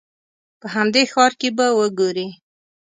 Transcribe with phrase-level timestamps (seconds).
[0.59, 2.27] په همدې ښار کې به وګورې.